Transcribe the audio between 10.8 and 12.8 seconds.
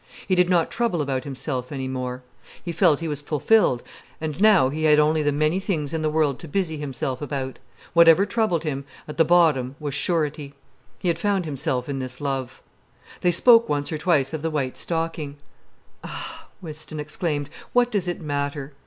He had found himself in this love.